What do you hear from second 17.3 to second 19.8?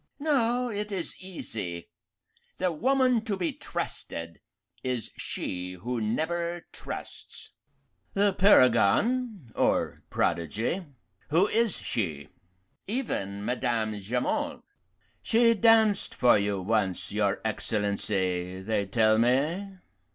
Excellency, they tell me."